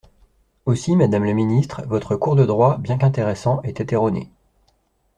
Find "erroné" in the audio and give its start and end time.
3.93-4.31